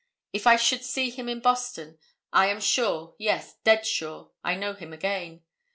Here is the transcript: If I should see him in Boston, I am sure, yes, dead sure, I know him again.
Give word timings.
If 0.33 0.47
I 0.47 0.55
should 0.55 0.83
see 0.83 1.11
him 1.11 1.29
in 1.29 1.41
Boston, 1.41 1.99
I 2.33 2.47
am 2.47 2.59
sure, 2.59 3.13
yes, 3.19 3.57
dead 3.63 3.85
sure, 3.85 4.31
I 4.43 4.55
know 4.55 4.73
him 4.73 4.93
again. 4.93 5.43